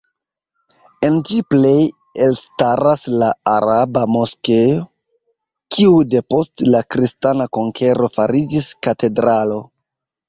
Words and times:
En 1.09 1.17
ĝi 1.31 1.35
plej 1.53 1.81
elstaras 2.27 3.03
la 3.23 3.27
araba 3.53 4.05
Moskeo, 4.15 4.79
kiu 5.77 5.93
depost 6.15 6.67
la 6.73 6.83
kristana 6.97 7.51
konkero 7.59 8.11
fariĝis 8.17 8.71
katedralo. 8.89 9.65